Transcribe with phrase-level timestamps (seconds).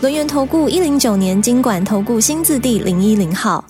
[0.00, 3.64] 轮源投顾一零九年金管投顾新字第零一零号，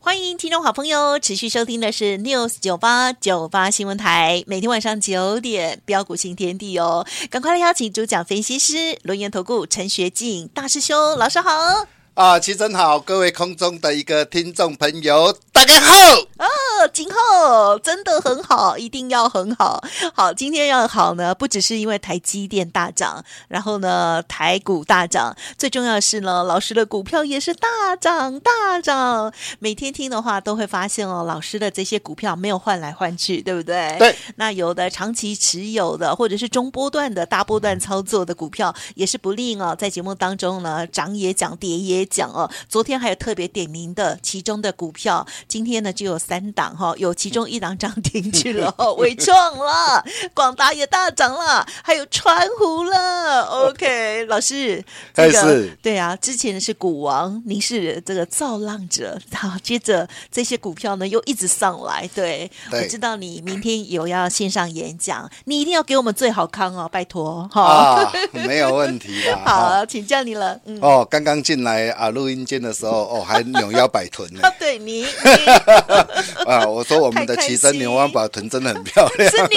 [0.00, 11.86] 欢迎听众好朋友持续收听的是 News 九八九八新闻台，每天晚上九点飙股新天地哦，赶快来邀请主讲分析师轮源投顾陈学进大师兄老师好。
[12.14, 15.94] 啊，齐真好，各位空中的一个听众朋友，大家好。
[16.36, 16.46] 啊，
[16.92, 19.82] 今后真的很好，一定要很好。
[20.12, 29.32] 好，今天要好呢，不只是因为台积电大涨，然后呢台股大涨，最重要的是呢，老师的股票也是大涨大涨。
[29.58, 33.96] 每天听的话都会发现哦，老师的这些股票没有换来换去，对不对？
[33.98, 34.14] 对。
[34.34, 42.04] 那有的长期持有的，或者是中波段的大波段操作的股票，也是不吝哦，在节目当中呢，涨也讲，跌也。
[42.04, 53.42] 讲哦，昨天还有特别点名的其中的股票，今天呢就有三档哈，有其中一档涨停去了， 伟创了，广达也大涨了，还有川湖了。
[53.42, 71.86] OK， 老师，这个对啊，之前是股王，您是这个造浪者，好，接着这些股票呢又一直上来，对，对我知道你明天有要线上演讲，你一定要给我们最好康哦，拜托哈、啊，没有问题的， 好，请教你了，嗯，哦，刚刚进来。
[71.96, 74.40] 啊，录音间的时候哦，还扭腰摆臀呢。
[74.58, 75.06] 对，你
[76.46, 79.30] 啊，我说我们的齐真扭腰摆臀真的很漂亮。
[79.30, 79.56] 是你，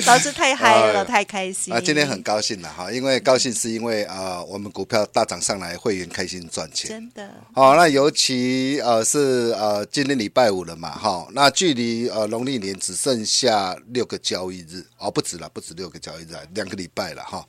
[0.06, 1.80] 老师太嗨了，太开心啊！
[1.80, 6.88] 今天很高兴了哈，因为高兴是因为啊，我们股票大涨上来，会员开心赚钱。
[6.88, 7.28] 真的。
[7.52, 17.44] 好，那尤其呃是呃今天礼拜五了嘛，哈，那距离呃农历年只剩下六个交易日哦，不止了，不止六个交易日，两个礼拜了哈。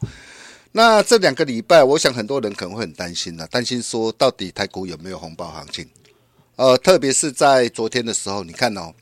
[0.72, 5.88] 那这两个礼拜，我想很多人可能会很担心了，担心说到底台股有没有红包行情？
[6.60, 8.94] 呃，特别是在昨天的时候，你看哦，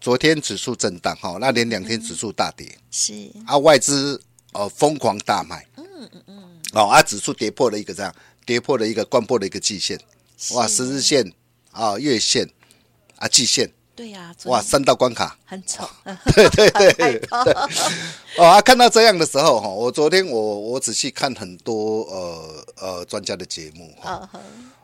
[0.00, 4.18] 昨天指数震荡哈，那连两天指数大跌，是啊，外资
[4.54, 8.14] 呃疯狂大卖，嗯嗯嗯，哦啊，指数跌破了一个这样，
[8.46, 10.00] 跌破了一个关破了一个季线，
[10.54, 11.30] 哇，十日线
[11.70, 12.48] 啊，月线
[13.16, 13.70] 啊，季线。
[13.96, 15.88] 对呀、啊，哇，三道关卡，很丑。
[16.34, 17.22] 对 对对，对，
[18.36, 24.28] 哦啊，看到这样的时候哈，我昨天我我仔细看很多呃呃专家的节目哈，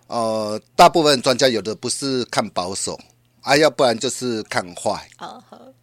[0.06, 2.98] 呃，大部分专家有的不是看保守
[3.42, 5.06] 啊，要不然就是看坏。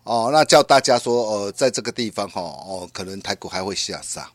[0.03, 4.27] 哦，那叫大家说，呃，在这个地方哈，哦，可能台股还会下杀。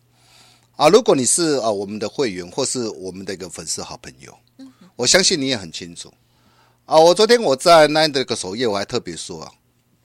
[0.76, 4.32] 啊，如果你是啊我们的会员或是我们的一个粉丝好朋友，
[4.94, 6.12] 我相信你也很清楚。
[6.87, 9.50] 啊，我昨天我在那的个首页，我还特别说啊，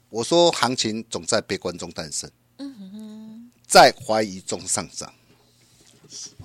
[0.08, 5.12] 我说行情总在悲观中诞生，嗯哼，在怀疑中上涨。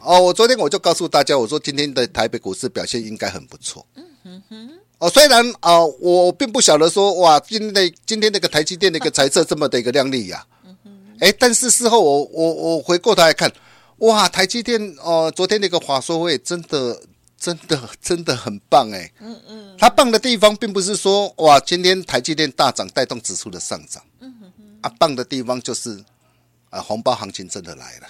[0.02, 4.72] 哦，我昨天我就告诉大家，我说今天的台北股市表现应该很不错，嗯哼哼。
[4.98, 13.50] 哦，虽然啊，我并不晓得说哇，今天的今天那个台积电那个财测这么的一个亮丽呀，嗯哼，哎，但是事后我我我回过头来看，
[14.00, 17.02] 哇，台积电哦，昨天那个华硕会真的。
[17.40, 26.04] 真的真的很棒哎，嗯嗯，它棒的地方并不是说哇，今天台积电大涨带动指数的上涨，嗯哼哼，啊，棒的地方就是
[26.70, 28.08] 啊，红包行情真的来了，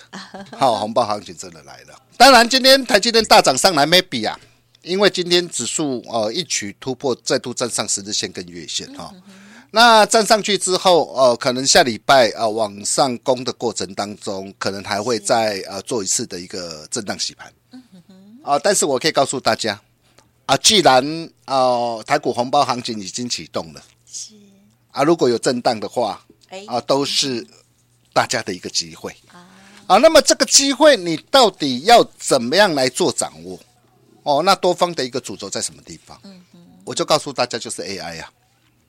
[0.58, 2.00] 好，红包行情真的来了。
[2.18, 4.40] 当然，今天台积电大涨上来没比啊，
[4.84, 9.14] 因为今天指数呃一举突破，再度站上十日线跟月线哈。
[9.72, 17.52] 那站上去之后，呃，可能下礼拜啊往上攻的过程当中，可能还会再呃做一次的一个震荡洗盘。
[18.46, 18.60] 啊！
[18.60, 19.82] 但是我可以告诉大家，
[20.46, 21.04] 啊，既然
[21.46, 24.36] 啊、呃、台股红包行情已经启动了，是
[24.92, 26.24] 啊，如果有震荡的话，
[26.68, 27.46] 啊，都是
[28.14, 29.50] 大家的一个机会啊。
[29.88, 33.60] 啊，那么这个机会你到底要怎么样来做掌握？
[34.22, 36.20] 哦，那多方的一个主轴在什么地方？
[36.24, 38.34] 嗯嗯，我就告诉大家，就是 AI 呀、啊。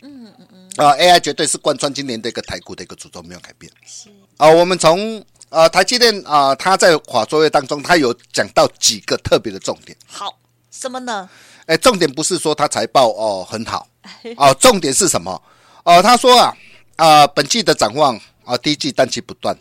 [0.03, 0.71] 嗯嗯嗯。
[0.77, 3.73] 啊，AI 绝对是贯穿今年的一个台股的一个主轴，没有改变。
[3.87, 5.25] 是啊，我们从。
[5.49, 9.97] 呃，台积电啊，他、呃、在华作业当中，他有讲到几个特别的重点。
[10.07, 10.39] 好，
[10.71, 11.29] 什么呢？
[11.67, 13.89] 哎，重点不是说他财报哦、呃、很好，
[14.37, 15.31] 哦、呃，重点是什么？
[15.85, 16.57] 哦、呃，他说啊，
[16.97, 18.23] 啊、呃，本季的展望啊、
[18.53, 19.55] 呃，第一季淡季不断，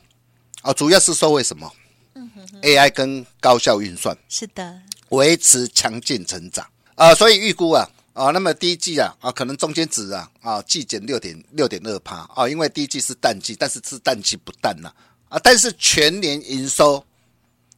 [0.61, 1.71] 啊、呃，主要是受为什么？
[2.15, 4.79] 嗯哼哼，AI 跟高效运算是的，
[5.09, 6.65] 维持强劲成长
[6.95, 14.91] 啊、呃，所以预估啊，啊、呃，那么第一季啊，啊、呃，可能中间值啊，啊、呃，季减六点六点二趴啊，因为第一季是淡季，但是是淡季不淡呐、
[15.43, 17.03] 但是全年营收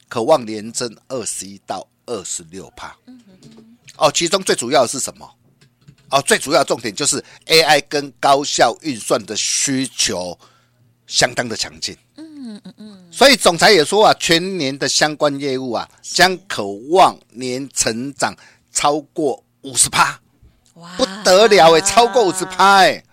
[0.07, 2.95] 渴望年增二十一到二十六帕。
[3.98, 5.30] 哦，其中最主要的是什么？
[6.09, 10.38] 哦，最主要重点就是 AI 跟高效运算的需求
[11.06, 11.98] 相当的强劲。
[12.15, 13.07] 嗯嗯嗯。
[13.12, 18.33] 所以总裁也说啊，全年的相关业务啊，将渴望年成长
[18.71, 20.18] 超过五十趴。
[20.75, 23.03] 哇，不得了哎，超过五十趴哎。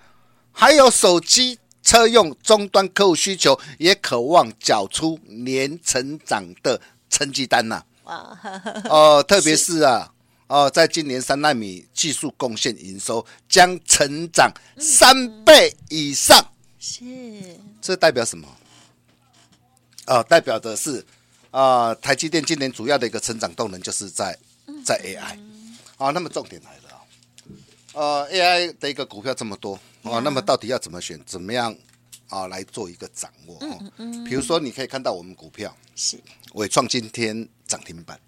[0.53, 7.85] 还有手机、车用终端客户需求也渴望缴出年成长的成绩单呐。
[8.05, 8.41] 哇，
[8.89, 10.11] 哦，特别是啊。
[10.47, 17.03] 哦，在今年三纳米技术贡献营收将成长三倍以上，是，
[17.81, 18.47] 这代表什么？
[20.05, 21.05] 啊，代表的是
[21.51, 24.37] 啊，台积电今年主要的一个成长动能就是在
[24.85, 25.39] 在 AI。
[25.97, 26.84] 啊，那么重点来了，
[27.95, 31.19] 呃，AI 的一个股票这么多啊，那么到底要怎么选？
[31.25, 31.75] 怎么样
[32.29, 33.57] 啊来做一个掌握？
[33.61, 36.19] 嗯嗯，比如说你可以看到我们股票是
[36.55, 38.19] 伟创今天涨停板。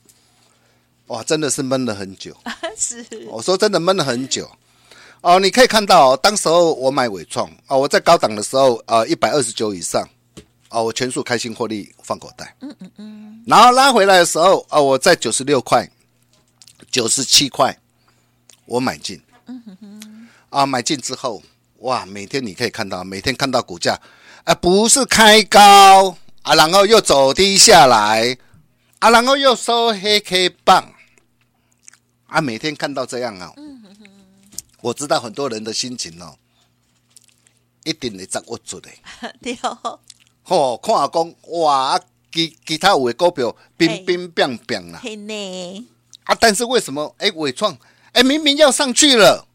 [1.08, 2.36] 哇，真的是闷了很久。
[2.76, 4.48] 是，我说真的闷了很久。
[5.20, 10.08] 哦，你可以看到哦，当时候我买伟创啊，我在高档的时候啊，一百二十九以上，
[10.68, 12.54] 哦，我全数开心获利放口袋。
[12.60, 13.44] 嗯嗯嗯。
[13.46, 15.88] 然后拉回来的时候啊，我在九十六块、
[16.90, 17.76] 九十七块，
[18.66, 19.20] 我买进。
[19.46, 20.28] 嗯哼哼。
[20.50, 21.42] 啊，买进之后，
[21.78, 24.00] 哇，每天你可以看到，每天看到股价
[24.44, 28.36] 啊，不是开高啊，然后又走低下来
[29.00, 30.92] 啊，然后又收黑 K 棒。
[32.26, 33.52] 啊，每天看到这样啊，
[34.80, 36.36] 我知道很多人的心情哦，
[37.84, 38.90] 一定会掌握住的。
[39.40, 40.00] 对哦，
[40.44, 42.00] 哦，看下讲哇，
[42.32, 45.00] 其其他有的股票冰冰冰冰啦。
[45.02, 45.88] 呢。
[46.24, 47.14] 啊，但是为什么？
[47.18, 47.76] 哎，伟创，
[48.16, 49.46] 哎，明明要上去了，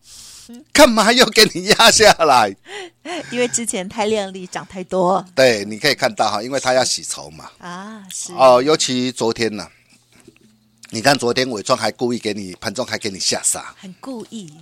[0.71, 2.55] 干嘛又给你压下来？
[3.31, 5.25] 因为之前太靓丽，涨太多。
[5.33, 7.49] 对，你可以看到哈，因为他要洗筹嘛。
[7.57, 8.31] 啊，是。
[8.33, 9.67] 哦，尤其昨天呢。
[10.91, 14.53] 你看，昨天纬创还故意给你盘中还给你下杀，很故意。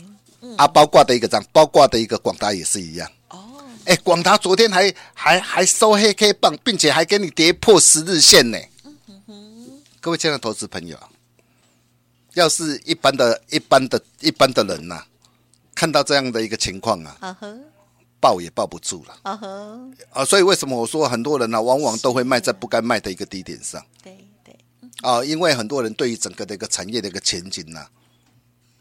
[0.42, 3.12] 嗯、啊，包挂的一个涨，包挂的一个广达也是一样。
[3.28, 8.58] 哦，哎，广达昨天还还还收黑 K 棒，并且还给你跌破十日线呢。
[8.86, 10.98] 嗯哼哼，各位亲爱的投资朋友，
[12.34, 15.08] 要是一般的、一般的、一般的人呐、啊，
[15.76, 17.38] 看到这样的一个情况啊，
[18.20, 19.18] 抱也抱不住了。
[19.24, 23.84] 啊呵，啊，所以为什么我说很多人呢、啊，往往都会卖在不该卖的一个低点上？
[24.04, 24.54] 对对。
[25.02, 27.90] 啊、哦，因为很多人对于整个的一个产业的一个前景呢、啊，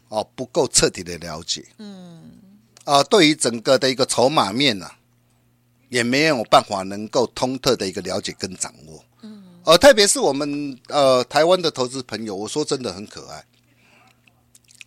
[0.09, 2.31] 哦，不够彻底的了解，嗯，
[2.83, 4.99] 啊、呃，对于整个的一个筹码面呢、啊，
[5.87, 9.08] 也没有办法能够通透的一个了解跟掌握，嗯，
[9.65, 13.43] 呃，特别是我们呃台湾的投资朋友，我说真的很可爱。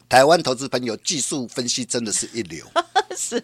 [0.08, 2.66] 台湾投资朋友技术分析真的是一流，
[3.16, 3.42] 是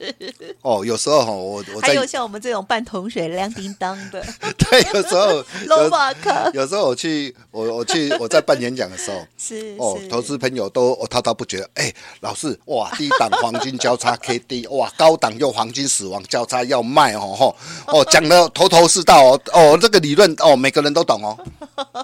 [0.63, 4.25] 哦，有时候哈，我我还有像我们这种半桶水亮叮当的，
[4.59, 17.57] 对，有时候 有，有时候我去我我去我在办演讲的时候，是哦，投资朋友都滔滔不绝，哎，老师哇，低档黄金交叉 K D 哇，高档又黄金死亡交叉要卖哦吼
[17.87, 21.37] 哦，讲的头头是道哦哦，这个理论哦，每个人都懂哦，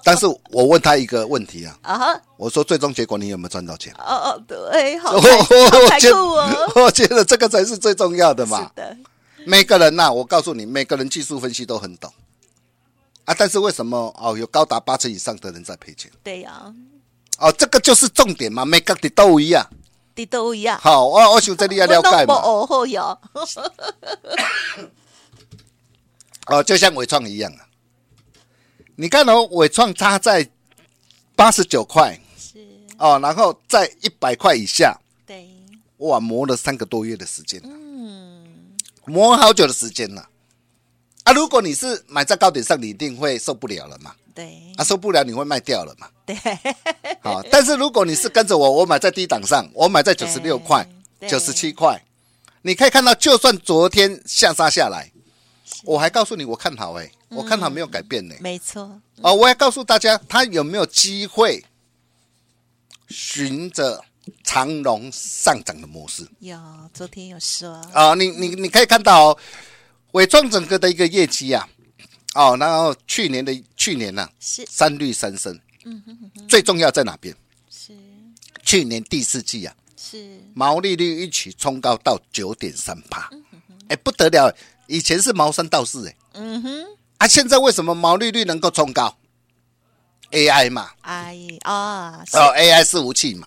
[0.04, 3.92] 但是我问他一个问题啊，啊哈，我说最终结果你有没有赚到钱？
[3.98, 4.40] 哦哦。
[4.46, 6.72] 对，好， 好酷哦！
[6.76, 8.58] 我觉得这个才是最重要的嘛。
[8.58, 8.96] 是的，
[9.46, 12.12] 每个人呐、啊，我告诉你，每个人技术分析都很懂
[13.24, 13.34] 啊。
[13.38, 16.10] 但是为什么哦，有高达八成以上的人在赔钱？
[16.22, 16.74] 对呀、啊。
[17.38, 19.64] 哦，这个就是重点嘛，每个的都一样，
[20.14, 20.78] 的都一样。
[20.80, 22.34] 好，我我想这里要了解嘛。
[22.34, 23.16] 哦，好呀。
[26.46, 27.66] 哦，就像伟创一样啊。
[28.96, 30.48] 你看哦，伟创差在
[31.36, 32.18] 八十九块。
[32.38, 32.58] 是
[32.98, 34.96] 哦，然后在一百块以下，
[35.26, 35.48] 对，
[35.98, 38.74] 哇，磨了三个多月的时间，嗯，
[39.06, 40.28] 磨好久的时间了，
[41.22, 46.36] 啊，如果你是买在高点上，你一定会受不了了嘛，对，啊，受不了你会卖掉了嘛，对，
[47.22, 50.86] 好，但是如果你是跟着我， 我买在低档上，我买在九十六块、
[51.28, 52.04] 九十七块，
[52.62, 55.12] 你可以看到，就算昨天下杀下来，
[55.84, 61.64] 我还告诉你我看好、欸，哎、嗯，我看好没有改变呢、欸，没错，啊，我还告诉大家，他有没有机会？
[63.06, 64.02] 循着
[64.42, 66.58] 长龙上涨的模式，有
[66.92, 67.70] 昨天有说。
[67.92, 69.38] 啊，你你你可以看到哦，
[70.12, 71.68] 纬创整个的一个业绩啊，
[72.34, 74.64] 哦，然后去年的去年呢、啊、是。
[74.70, 77.34] 三绿三升，嗯哼哼哼，最重要在哪边？
[77.70, 77.92] 是。
[78.62, 80.40] 去年第四季啊，是。
[80.54, 83.30] 毛利率一起冲高到九点三八，
[83.88, 84.54] 哎不得了，
[84.86, 86.86] 以前是毛三到四哎，嗯哼，
[87.18, 89.14] 啊现在为什么毛利率能够冲高
[90.30, 93.46] ？AI 嘛，AI 啊，哦，AI 伺服器嘛，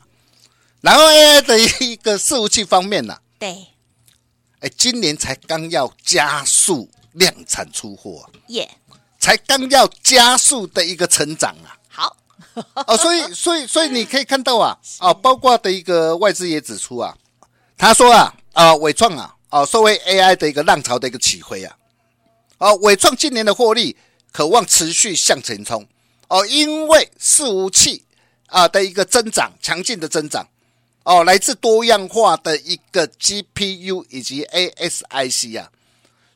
[0.82, 3.68] 然后 AI 的一个伺服器方面呢，对，
[4.60, 8.70] 哎，今年才刚要加速量产出货，耶，
[9.20, 12.18] 才刚要加速的一个成长啊，好。
[12.88, 17.16] 哦，所以 所以所以你可以看到啊，哦，包括的一个外资也指出啊，
[17.78, 21.78] 他说啊，啊，伟创啊，啊，作为 AI 的一个浪潮的一个起飞啊，
[22.58, 23.96] 啊，纬创今年的获利
[24.32, 25.88] 渴望持续向前冲。
[26.30, 28.04] 哦，因为伺服器
[28.48, 30.48] 啊的一个增长强劲的增长
[31.08, 35.72] 哦，来自多样化的一个 GPU 以及 ASIC 啊，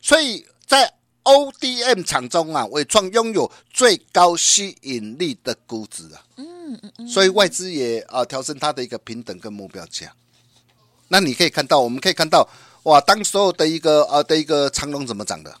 [0.00, 0.92] 所以在。
[1.24, 10.12] ODM 厂中啊，伟创拥有最高吸引力的估值啊，嗯嗯嗯，所以外资也啊调升它的一个平等跟目标价。
[11.06, 12.48] 那你可以看到，我们可以看到，
[12.82, 15.56] 哇，当所有的一个呃的一个长龙怎么涨的？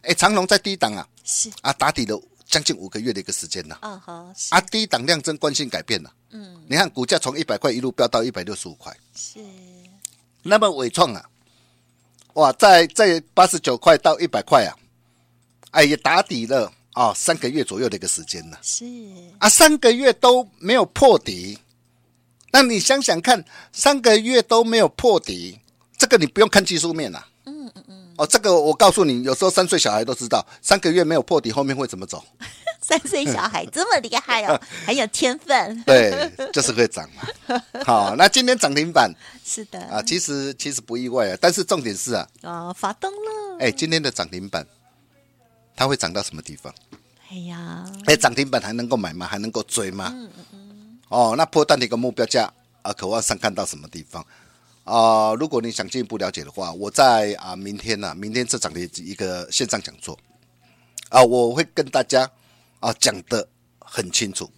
[0.00, 2.18] 哎，长龙在低档啊，是啊，打底了
[2.52, 9.40] 将近五个月的一个时间了，啊哈，啊低档量增惯性改变了，嗯，你看股价从一百块一路飙到一百六十五块，是，
[10.42, 11.24] 那么伟创啊。
[12.34, 14.76] 哇，在在八十九块到一百块啊，
[15.70, 18.58] 哎，也打底了啊、哦，三个月左右的一个时间了。
[18.60, 18.84] 是。
[19.38, 21.58] 啊，三个月都没有破底，
[22.52, 23.42] 那你想想看，
[23.72, 25.58] 三个月都没有破底，
[25.96, 27.28] 这个你不用看技术面呐、啊。
[28.16, 32.22] 哦，这个我告诉你，有时候三岁小孩都知道，三个月没有破底，后面会怎么走？
[32.82, 35.82] 三岁小孩这么厉害哦， 很有天分。
[35.84, 37.60] 对，就是会涨嘛。
[37.86, 39.12] 好，那今天涨停板
[39.44, 43.58] 是的啊，其实其实不意外啊，但是重点是啊，哦，发动了。
[43.60, 44.66] 哎，今天的涨停板，
[45.76, 46.74] 它会涨到什么地方？
[47.30, 49.26] 哎呀，哎，涨停板还能够买吗？
[49.26, 50.10] 还能够追吗？
[50.12, 50.98] 嗯嗯嗯。
[51.08, 52.52] 哦，那破蛋的一个目标价
[52.82, 54.26] 啊，渴望上看到什么地方
[54.84, 55.34] 啊？
[55.34, 60.18] 如果你想进一步了解的话，我在啊明天呢、啊，明天这场的一个线上讲座
[61.08, 62.30] 啊，我会跟大家。
[62.82, 63.46] 啊，讲的
[63.78, 64.50] 很清楚，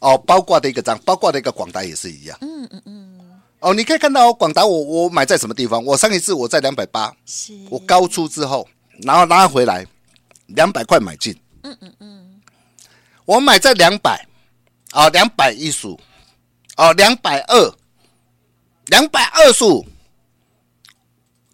[0.00, 2.36] 哦，包括的一个章，包括的一个广达也是一样。
[2.40, 3.40] 嗯嗯嗯。
[3.60, 5.80] 哦，你可以看到广达，我我买在什么地方？
[5.84, 8.68] 我上一次我在两百八，是，我高出之后，
[9.04, 9.86] 然后拉回来，
[10.46, 11.40] 两百块买进。
[11.62, 12.40] 嗯嗯嗯。
[13.24, 14.26] 我买在两百，
[14.90, 16.00] 啊，两百一十五，
[16.78, 17.74] 哦，两百二，
[18.86, 19.86] 两百二十五。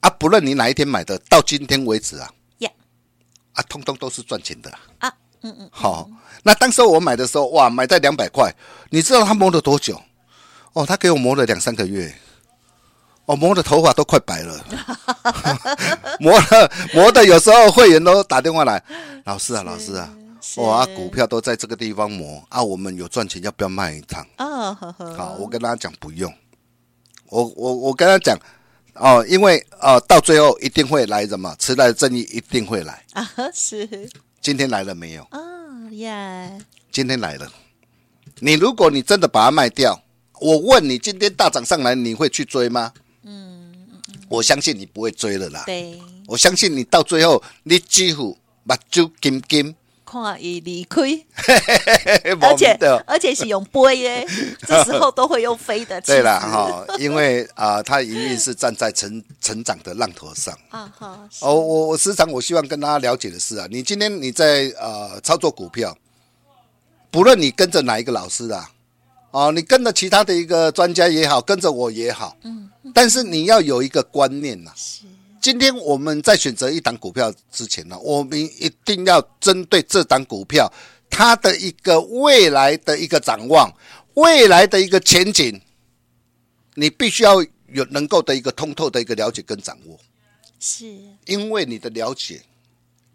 [0.00, 2.72] 啊，不论你哪一天买的，到今天为止啊，Yeah.
[3.52, 4.78] 啊，通通都是赚钱的啊。
[4.98, 6.08] 啊嗯嗯，好，
[6.44, 8.52] 那当时我买的时候，哇，买在两百块，
[8.90, 10.00] 你知道他磨了多久？
[10.72, 12.14] 哦，他给我磨了两三个月，
[13.26, 14.64] 哦，磨的头发都快白了，
[16.18, 18.82] 磨了磨的，有时候会员都打电话来，
[19.24, 20.12] 老师啊，老师啊，
[20.56, 24.26] 哇，股票都在这个地方磨啊，我们有赚钱，要不要卖一趟？
[24.36, 24.74] 啊，
[25.16, 26.32] 好，我跟他讲不用，
[27.32, 28.38] 我我我跟他讲，
[28.92, 33.88] 哦，因为呃，到最后一定会来什么，迟来的正义一定会来啊，是。
[34.42, 35.22] 今天来了没有？
[35.30, 36.60] 哦耶！
[36.90, 37.50] 今天来了。
[38.40, 39.98] 你如果你真的把它卖掉，
[40.40, 42.92] 我问你，今天大涨上来，你会去追吗？
[43.22, 43.72] 嗯，
[44.28, 45.62] 我相信你不会追了啦。
[45.64, 49.74] 对，我相信你到最后，你几乎目睭金金。
[50.12, 51.00] 看伊离开，
[52.38, 52.76] 而且
[53.06, 54.26] 而且是用飞耶，
[54.68, 55.98] 这时候都会用飞的。
[56.02, 61.26] 对了哈，因为啊，他一定是站在成成长的浪头上 啊哈。
[61.40, 65.96] 哦，我我时常我希望跟大家了解的是啊，你今天你在呃操作股票，
[67.10, 68.68] 不论你跟着哪一个老师啊，
[69.30, 74.70] 哦，你跟着其他的一个专家也好，跟着我也好，嗯，但是你要有一个观念呐。
[74.76, 75.06] 是。
[75.42, 80.72] 今天我们在选择一档股票之前呢，我们一定要针对这档股票
[81.10, 83.68] 它的一个未来的一个展望，
[84.14, 85.60] 未来的一个前景，
[86.74, 89.98] 你必须要有能够的一个通透的一个了解跟掌握。
[90.60, 90.86] 是，
[91.26, 92.40] 因为你的了解，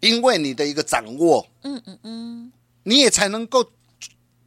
[0.00, 3.66] 因为你的一个掌握，嗯嗯嗯，你也才能够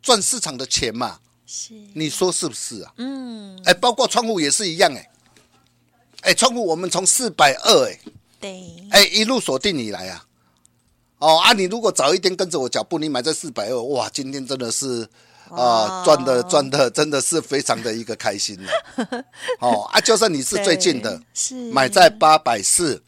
[0.04, 1.20] 赚市场的钱嘛。
[1.48, 2.94] 是，你说是不是啊？
[2.98, 5.08] 嗯，哎，包括窗户也是一样，哎。
[6.22, 8.00] 哎，窗户我们从四百二哎，
[8.40, 10.26] 对，哎一路锁定以来啊，
[11.18, 15.08] 哦啊，你如果早一天跟着我脚步，你买在四百二，哇，今天真的是
[15.50, 18.72] 啊赚的赚的真的是非常的一个开心了。
[19.60, 21.56] 哦啊，就算你是最近的，是。
[21.72, 23.02] 买在八百四，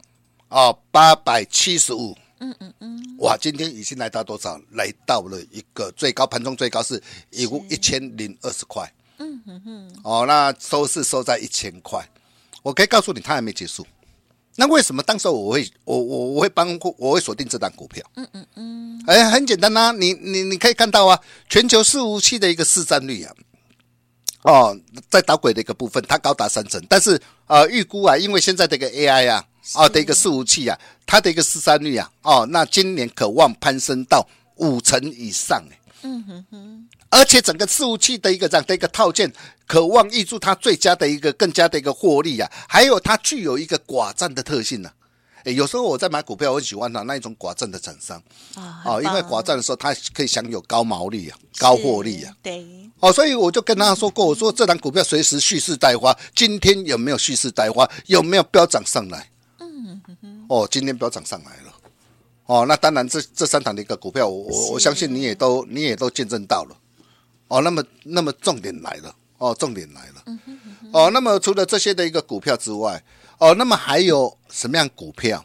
[0.50, 4.60] 哦八百七十五，嗯嗯嗯，哇，今天已经来到多少？
[4.72, 12.04] 来到了一个最高盘中最高是一万一千零二十块，嗯哼哼，哦，那收是收在一千块。
[12.64, 13.86] 我可以告诉你，它还没结束。
[14.56, 16.68] 那为什么当时我会我我我会帮
[16.98, 18.04] 我会锁定这档股票？
[18.16, 19.04] 嗯嗯嗯。
[19.08, 23.34] 哎，很简单呐、啊，你你你可以看到啊，全球伺服器的一个市占率啊，
[24.44, 24.80] 哦，
[25.10, 26.82] 在导轨的一个部分，它高达三成。
[26.88, 29.44] 但是呃，预估啊，因为现在这个 AI 啊，
[29.76, 34.26] 哦的一个伺服器啊，它的一个市占率啊，哦，那今年可望攀升到
[34.58, 35.64] 五成以上。
[36.04, 36.90] 嗯哼哼。
[37.14, 39.32] 而且整个伺服器的一个这样的一个套件，
[39.68, 45.02] 渴望挹注它最佳的一个更加的一个获利啊，还有它具有一个寡占的特性呢、啊。
[45.44, 48.18] 哎，有时候我在买股票，我喜欢它那一种寡占的厂商
[48.56, 52.34] 啊，哦，因为寡占的时候，它可以享有高毛利啊，高获利啊。
[52.42, 52.66] 对。
[53.00, 57.88] 哦，所以我就跟他说过，我说这档股票随时蓄势待发，今天有没有蓄势待发？
[58.08, 59.30] 有没有飙涨上来？
[59.60, 60.46] 嗯哼。
[60.50, 61.74] 哦，今天飙涨上来了。
[62.46, 66.76] 哦，那当然这，这这三档的一个股票，我我我相信你也都你也都见证到了。
[67.48, 69.16] 哦，那么那么重点来了。
[69.38, 70.24] 哦，重点来了。
[70.26, 70.90] 嗯哼嗯哼。
[70.94, 73.04] 哦，那么除了这些的一个股票之外，
[73.40, 75.44] 哦，那么还有什么样股票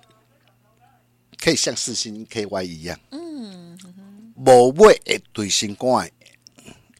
[1.42, 2.98] 可以像四星 KY 一样？
[3.10, 4.32] 嗯哼。
[4.36, 6.08] 无尾会对新冠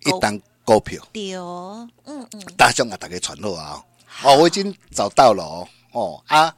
[0.05, 1.07] 一单股票。
[1.12, 1.88] 对哦。
[2.05, 2.40] 嗯嗯。
[2.57, 3.83] 大兄啊，大家传落啊。
[4.25, 5.69] 哦，我已经找到了哦。
[5.93, 6.55] 哦啊，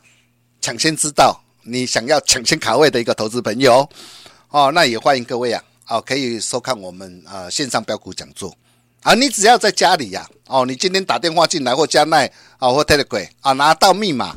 [0.61, 1.39] 抢先知道。
[1.63, 3.87] 你想要抢先卡位的一个投资朋友，
[4.49, 8.57] 哦，那也欢迎各位啊，哦，可以收看我们呃线上标股讲座
[9.03, 9.13] 啊。
[9.15, 14.37] 你只要在家里呀，哦，你今天打电话进来或加奈啊或 Telegram 啊，拿到密码，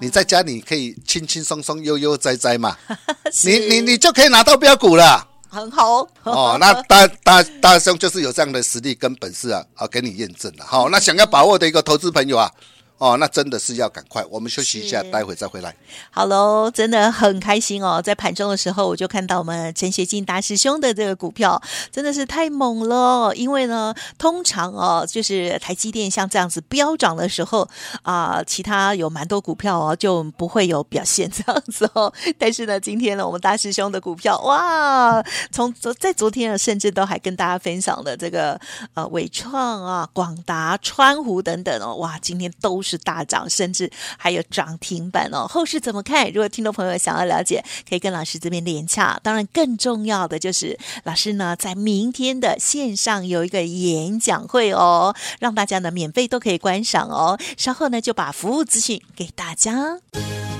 [0.00, 2.76] 你在家里可以轻轻松松、悠悠哉哉嘛，
[3.44, 6.56] 你你你就可以拿到标股了，很好哦。
[6.58, 10.64] 那大大大兄就是有这样的实力跟本事啊，啊，给你验证了。
[10.66, 12.50] 好，那想要把握的一个投资朋友啊。
[13.00, 15.74] 哦，那真的是要赶快，我们休息一下，待会再回来。
[16.10, 21.58] 好喽，真的很开心哦，在盘中的时候，我就看到我们陈学进大师兄的这个股票，
[21.90, 23.34] 真的是太猛了。
[23.34, 27.66] 因为呢，通常哦，就是台积电像这样子飙涨的时候
[28.02, 32.12] 啊、呃，其他有蛮多股票哦就不会有表现这样子哦。
[32.38, 38.60] 但是呢，今天呢，我们大师兄的股票哇，从昨在昨天甚至都还跟大家分享的这个
[38.92, 42.89] 呃伟创啊、广达、川湖等等哦，哇，今天都是。
[42.90, 45.46] 是大涨，甚至还有涨停板哦。
[45.46, 46.26] 后市怎么看？
[46.32, 49.18] 如果听众朋友想要了解，可以跟老师这边连洽。
[49.22, 57.38] 当然，更重要的就是老师呢，在明天的线上有一个演讲会哦，让大家呢免费都可以观赏哦。
[57.56, 59.98] 稍后呢，就把服务资讯给大家。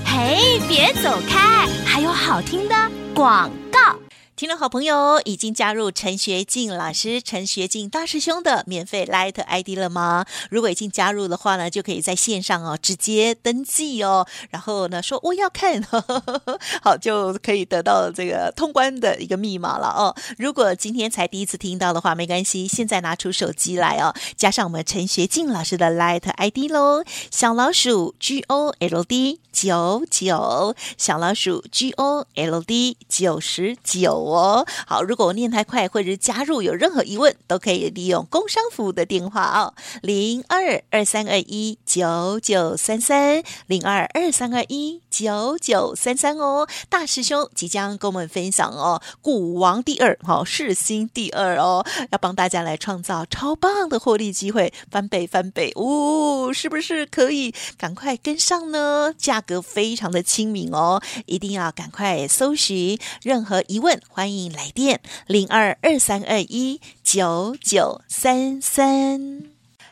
[0.05, 2.75] 嘿，别走开，还有好听的
[3.13, 4.00] 广告。
[4.41, 10.25] 听众好朋友已经加入陈学进老师、陈学进大师兄的免费 Light ID 了吗？
[10.49, 15.79] 如果已经加入的话呢，就可以在线上哦直接登记哦，然后呢说我要看，
[16.81, 20.15] 好就可以得到这个通关的一个密码了哦。
[20.39, 34.13] 如果今天才第一次听到的话，没关系，现在拿出手机来哦，加上我们陈学进老师的 Light ID 喽，小老鼠 G O L D 九九，小老鼠 G O L D 九十九。
[34.13, 46.67] 哦，好，如果我念太快或者是加入有任何疑问，都可以利用工商服务的电话哦，零二二三二一九九三三零二二三二一九九三三哦。
[46.89, 59.13] 大师兄即将跟我们分享哦，股王第二，好、哦，世新第二哦，要帮大家来创造超棒的获利机会，翻倍翻倍，哦，是不是可以赶快跟上呢？
[59.17, 63.99] 价格非常的亲民哦，一定要赶快搜寻，任何疑问。
[64.07, 69.43] 欢迎来电零二二三二一九九三三，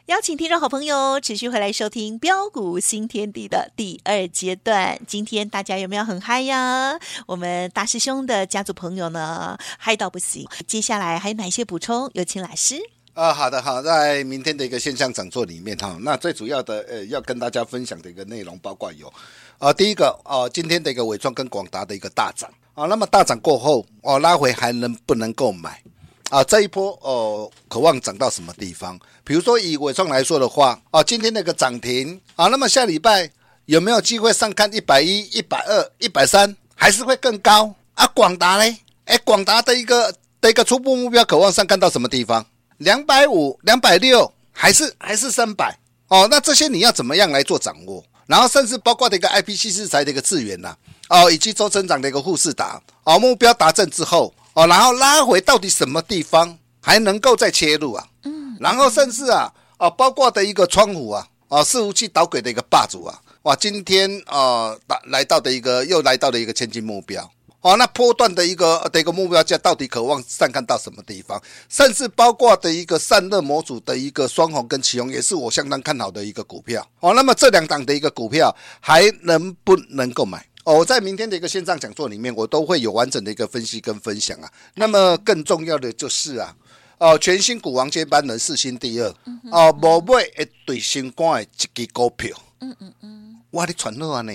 [0.05, 4.99] 邀请听众好朋友持续回来收听标股新天地的第二阶段。
[5.07, 6.99] 今天大家有没有很嗨呀？
[7.27, 10.47] 我们大师兄的家族朋友呢，嗨到不行。
[10.65, 12.09] 接下来还有哪些补充？
[12.13, 12.79] 有请老师。
[13.19, 19.11] 啊，好的，好，在明天的一个线上讲座里面哈，那最主要的呃，要跟大家分享的一个内容包括有
[19.57, 22.49] 啊，第一个啊，今天的一个纬创跟广达的一个大涨。
[22.75, 25.83] 啊，那么大涨过后，哦，拉回还能不能够买？
[26.29, 28.97] 啊，这一波哦，渴望涨到什么地方？
[29.25, 33.29] 比如说以纬创来说的话，啊，今天那个涨停，啊，那么下礼拜
[33.65, 37.75] 有没有机会上看一百一、一百二、一百三，还是会更高？
[37.95, 38.77] 啊，广达呢？
[39.03, 42.45] 哎，广达的一个的一个初步目标，渴望上看到什么地方？
[42.79, 45.77] 两百五、两百六，还是还是三百？
[46.09, 48.03] 哦，那这些你要怎么样来做掌握？
[48.25, 50.75] 然后甚至包括的一个 IPC 制裁的一个资源呐。
[51.09, 58.05] 哦，以及周成长的一个富士达，哦，目标达成之后，哦，然后拉回到底什么地方还能够再切入啊？
[58.23, 67.27] 嗯，然后甚至啊，哦，包括的一个窗户啊，哦，伺服器导轨的一个霸主啊，哇，今天啊，来来到的一个又来到了一个千金目标，
[67.61, 71.41] 哦，那波段的一个的一个目标价到底渴望上看到什么地方？
[71.67, 76.87] 甚至包括的一个散热模组的一个双红跟奇鋐，也是我相当看好的一个股票。
[77.01, 80.45] 哦，那么这两档的一个股票还能不能够买？
[80.63, 84.49] 哦，我在明天的一个线上讲座里面，我都会有完整的一个分析跟分享啊。
[84.75, 86.55] 那么更重要的就是啊，
[86.97, 89.13] 哦，全新股王接班人四星第二，
[89.51, 91.49] 哦，无买一对新冠的
[91.83, 92.37] 一支股票。
[92.61, 94.31] 嗯嗯嗯，我的传落啊呢，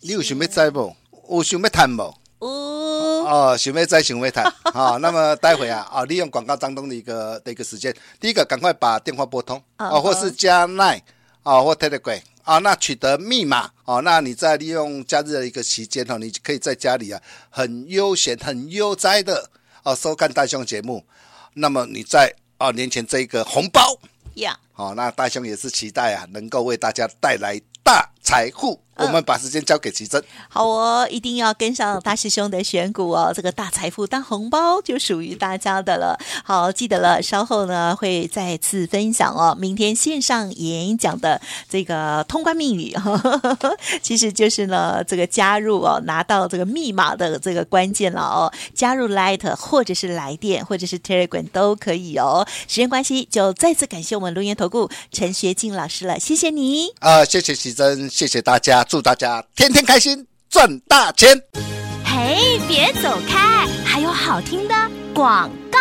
[0.00, 0.94] 你有想要知不？
[1.30, 2.14] 有想要谈不？
[2.38, 4.52] 哦哦，想要知想要谈。
[4.72, 11.02] 好，那么待会啊，啊，利用广告当中的一个的一个时间，第一个赶快把电话拨通啊，或是加 Line
[11.42, 12.20] 啊，或 Telegram。
[12.44, 17.20] 啊，那取得密码哦，那你在利用假日的一个期间哈，你可以在家里啊，
[17.50, 19.50] 很悠闲、很悠哉的
[19.82, 21.04] 哦收看大兄节目。
[21.54, 23.98] 那么你在啊年前这一个红包
[24.34, 28.80] 呀，哦，那大兄也是期待啊，能够为大家带来大财富。
[28.96, 30.22] 我们把时间交给琦蓁。
[30.48, 36.18] 好哦，一定要跟上大师兄的选股哦，这个大财富、大红包就属于大家的了。
[36.44, 39.56] 好，记得了，稍后呢会再次分享哦。
[39.58, 48.52] 明天线上演讲的这个通关密语，呵呵呵其实就是呢这个加入哦，拿到这个密码的这个关键了哦。
[48.74, 52.46] 加入 Light 或者是来电或者是 Telegram 都可以哦。
[52.66, 56.88] 时间关系，就再次感谢我们龙岩投顾陈学静老师了，谢谢你。
[57.00, 58.85] 啊、呃，谢谢奇珍，谢谢大家。
[58.88, 61.36] 祝大家天天开心，赚大钱！
[62.04, 64.74] 嘿，别走开，还有好听的
[65.12, 65.78] 广告。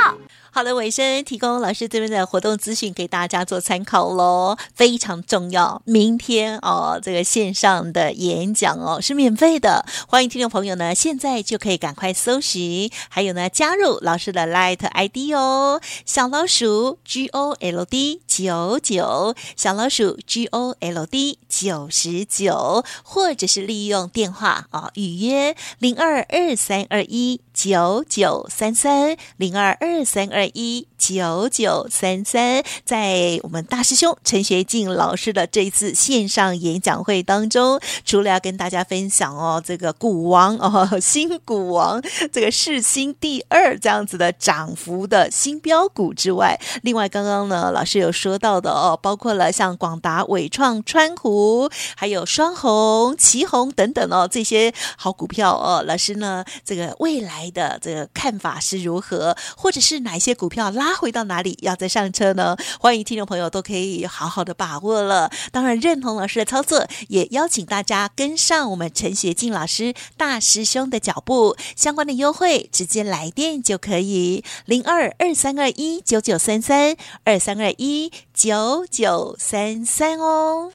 [0.56, 5.82] 好的，尾声提供老师这边的活动资讯给大家做参考喽，非常重要。
[5.84, 30.45] 明天哦，这个线上的演讲哦是免费的，欢迎听众朋友呢现在就可以赶快搜寻，还有呢加入老师的 Light ID 哦，小老鼠 G O L D 九九，小老鼠 G O L D 九十九，或者是利用电话啊、预约零二二三二一九九三三零二二三二。
[30.54, 62.56] 一九九三三，在我们大师兄陈学进老师的这一次线上演讲会当中，除了要跟大家分享哦，这个股王哦，新股王这个世新第二这样子的涨幅的新标股之外，另外刚刚呢，老师有说到的哦，包括了像广达、伟创、川湖，还有双鸿、奇鋐等等哦，这些好股票哦，老师呢，这个未来的这个看法是如何，或者是哪一些股票拉回到哪里，要再上车呢？
[62.80, 65.32] 欢迎听众朋友都可以好好的把握了。
[65.52, 71.56] 当然认同老师的操作，也邀请大家跟上我们陈学进老师大师兄的脚步。
[71.76, 80.75] 相关的优惠直接来电就可以，零二二三二一九九三三二三二一九九三三哦。